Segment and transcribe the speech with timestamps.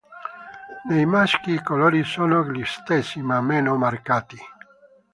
[0.89, 4.35] Nei maschi i colori sono gli stessi, ma meno marcati.